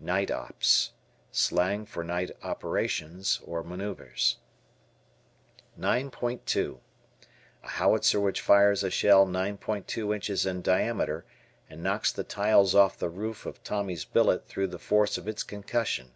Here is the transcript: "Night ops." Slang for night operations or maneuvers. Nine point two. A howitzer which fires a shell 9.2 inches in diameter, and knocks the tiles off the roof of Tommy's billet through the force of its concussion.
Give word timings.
"Night 0.00 0.28
ops." 0.28 0.90
Slang 1.30 1.86
for 1.86 2.02
night 2.02 2.32
operations 2.42 3.40
or 3.44 3.62
maneuvers. 3.62 4.38
Nine 5.76 6.10
point 6.10 6.44
two. 6.46 6.80
A 7.62 7.68
howitzer 7.68 8.18
which 8.18 8.40
fires 8.40 8.82
a 8.82 8.90
shell 8.90 9.24
9.2 9.24 10.12
inches 10.12 10.44
in 10.44 10.62
diameter, 10.62 11.24
and 11.70 11.80
knocks 11.80 12.10
the 12.10 12.24
tiles 12.24 12.74
off 12.74 12.98
the 12.98 13.08
roof 13.08 13.46
of 13.46 13.62
Tommy's 13.62 14.04
billet 14.04 14.48
through 14.48 14.66
the 14.66 14.80
force 14.80 15.16
of 15.16 15.28
its 15.28 15.44
concussion. 15.44 16.10